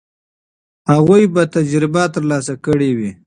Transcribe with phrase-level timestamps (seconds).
[0.93, 3.11] هغوی به تجربه ترلاسه کړې وي.